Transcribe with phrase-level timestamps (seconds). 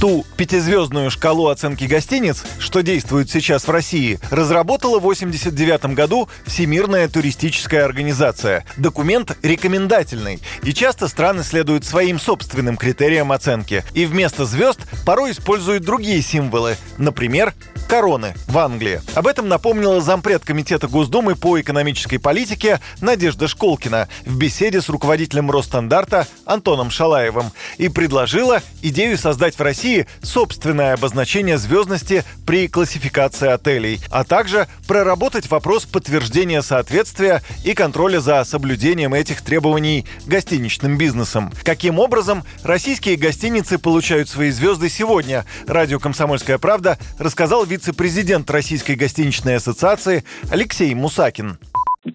[0.00, 7.08] Ту пятизвездную шкалу оценки гостиниц, что действует сейчас в России, разработала в 1989 году Всемирная
[7.08, 8.64] туристическая организация.
[8.76, 13.82] Документ рекомендательный, и часто страны следуют своим собственным критериям оценки.
[13.92, 17.52] И вместо звезд порой используют другие символы, например,
[17.88, 19.00] короны в Англии.
[19.14, 25.50] Об этом напомнила зампред Комитета Госдумы по экономической политике Надежда Школкина в беседе с руководителем
[25.50, 29.87] Росстандарта Антоном Шалаевым и предложила идею создать в России
[30.22, 38.44] собственное обозначение звездности при классификации отелей, а также проработать вопрос подтверждения соответствия и контроля за
[38.44, 41.52] соблюдением этих требований гостиничным бизнесом.
[41.64, 45.44] Каким образом российские гостиницы получают свои звезды сегодня?
[45.66, 51.58] Радио «Комсомольская правда» рассказал вице вице-президент Российской гостиничной ассоциации Алексей Мусакин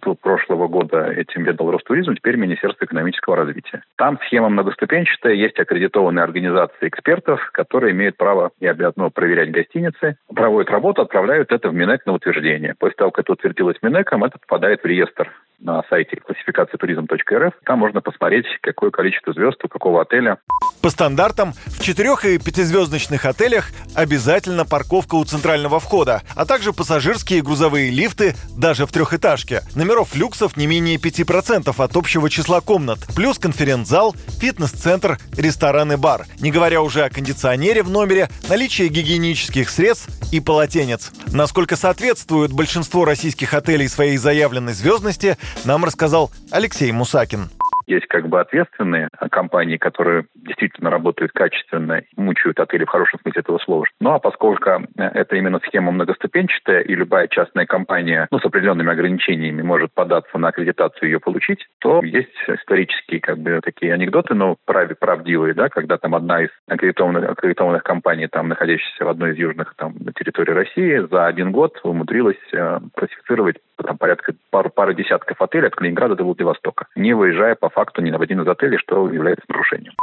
[0.01, 3.83] до прошлого года этим ведал Ростуризм, теперь Министерство экономического развития.
[3.97, 10.71] Там схема многоступенчатая, есть аккредитованные организации экспертов, которые имеют право и обязаны проверять гостиницы, проводят
[10.71, 12.75] работу, отправляют это в Минэк на утверждение.
[12.77, 15.31] После того, как это утвердилось Минэком, это попадает в реестр
[15.63, 17.53] на сайте классификации туризм.рф.
[17.65, 20.37] Там можно посмотреть, какое количество звезд у какого отеля.
[20.81, 27.39] По стандартам в четырех и пятизвездочных отелях обязательно парковка у центрального входа, а также пассажирские
[27.39, 29.61] и грузовые лифты даже в трехэтажке.
[29.75, 32.99] Номеров люксов не менее 5% от общего числа комнат.
[33.15, 36.25] Плюс конференц-зал, фитнес-центр, ресторан и бар.
[36.39, 41.11] Не говоря уже о кондиционере в номере, наличии гигиенических средств и полотенец.
[41.27, 47.51] Насколько соответствует большинство российских отелей своей заявленной звездности, нам рассказал Алексей Мусакин.
[47.87, 53.57] Есть как бы ответственные компании, которые действительно работают качественно, мучают отели в хорошем смысле этого
[53.59, 53.85] слова.
[53.99, 59.61] Ну а поскольку это именно схема многоступенчатая, и любая частная компания ну, с определенными ограничениями
[59.61, 64.57] может податься на аккредитацию и ее получить, то есть исторические как бы такие анекдоты, но
[64.65, 69.37] праве правдивые, да, когда там одна из аккредитованных, аккредитованных компаний, там, находящихся в одной из
[69.37, 74.95] южных там, на территории России, за один год умудрилась э, классифицировать там порядка пару, пары
[74.95, 78.77] десятков отелей от Калининграда до Владивостока, не выезжая по факту ни на один из отелей,
[78.77, 79.93] что является нарушением.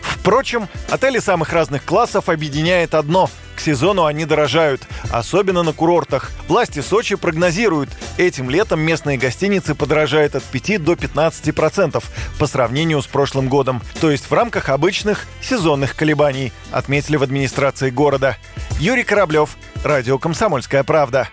[0.00, 6.30] Впрочем, отели самых разных классов объединяет одно– к сезону они дорожают, особенно на курортах.
[6.48, 12.04] Власти Сочи прогнозируют, этим летом местные гостиницы подорожают от 5 до 15 процентов
[12.38, 17.90] по сравнению с прошлым годом, то есть в рамках обычных сезонных колебаний, отметили в администрации
[17.90, 18.36] города.
[18.78, 21.28] Юрий Кораблев, Радио «Комсомольская правда».